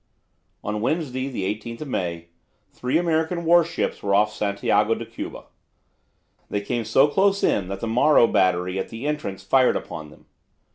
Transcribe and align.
On 0.63 0.81
Wednesday, 0.81 1.43
18 1.43 1.77
May, 1.87 2.29
three 2.71 2.97
American 2.97 3.45
warships 3.45 4.01
were 4.01 4.15
off 4.15 4.33
Santiago 4.33 4.95
de 4.95 5.05
Cuba. 5.05 5.43
They 6.49 6.61
came 6.61 6.85
so 6.85 7.07
close 7.07 7.43
in 7.43 7.67
that 7.67 7.81
the 7.81 7.87
Morro 7.87 8.25
battery 8.25 8.79
at 8.79 8.89
the 8.89 9.05
entrance 9.05 9.43
fired 9.43 9.75
upon 9.75 10.09
them. 10.09 10.25